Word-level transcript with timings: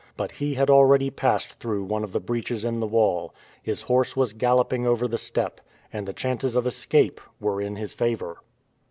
But 0.17 0.31
he 0.31 0.55
had 0.55 0.71
already 0.71 1.11
passed 1.11 1.59
through 1.59 1.83
one 1.83 2.03
of 2.03 2.11
the 2.11 2.19
breaches 2.19 2.65
in 2.65 2.79
the 2.79 2.87
wall; 2.87 3.35
his 3.61 3.83
horse 3.83 4.15
was 4.15 4.33
galloping 4.33 4.87
over 4.87 5.07
the 5.07 5.19
steppe, 5.19 5.61
and 5.93 6.07
the 6.07 6.11
chances 6.11 6.55
of 6.55 6.65
escape 6.65 7.21
were 7.39 7.61
in 7.61 7.75
his 7.75 7.93
favor. 7.93 8.37